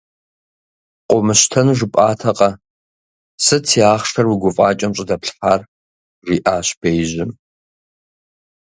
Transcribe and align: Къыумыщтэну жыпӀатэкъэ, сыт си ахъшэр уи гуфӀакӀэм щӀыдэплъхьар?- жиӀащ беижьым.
Къыумыщтэну 1.07 1.73
жыпӀатэкъэ, 1.79 2.49
сыт 3.43 3.63
си 3.69 3.79
ахъшэр 3.93 4.25
уи 4.27 4.35
гуфӀакӀэм 4.41 4.91
щӀыдэплъхьар?- 4.95 5.61
жиӀащ 6.25 6.67
беижьым. 6.79 7.31